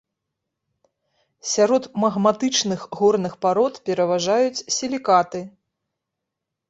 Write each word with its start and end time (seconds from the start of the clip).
Сярод 1.49 1.83
магматычных 2.03 2.81
горных 3.01 3.33
парод 3.47 3.73
пераважаюць 3.91 4.63
сілікаты. 4.77 5.47